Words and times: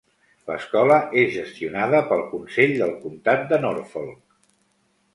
L'escola 0.51 0.97
és 1.25 1.29
gestionada 1.35 2.01
pel 2.13 2.25
Consell 2.33 2.75
del 2.83 2.97
Comtat 3.07 3.49
de 3.55 3.63
Norfolk. 3.69 4.21